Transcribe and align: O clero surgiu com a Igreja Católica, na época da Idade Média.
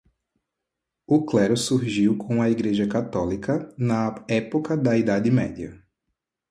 O 1.05 1.23
clero 1.27 1.55
surgiu 1.55 2.17
com 2.17 2.41
a 2.41 2.49
Igreja 2.49 2.87
Católica, 2.87 3.71
na 3.77 4.15
época 4.27 4.75
da 4.75 4.97
Idade 4.97 5.29
Média. 5.29 5.79